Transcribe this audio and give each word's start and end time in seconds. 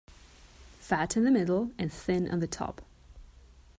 Fat 0.79 1.15
in 1.15 1.25
the 1.25 1.29
middle 1.29 1.73
and 1.77 1.93
thin 1.93 2.27
on 2.31 2.39
the 2.39 2.47
top. 2.47 2.81